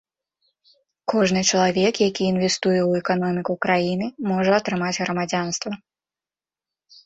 [1.11, 5.71] Кожны чалавек, які інвестуе ў эканоміку краіны, можа атрымаць грамадзянства.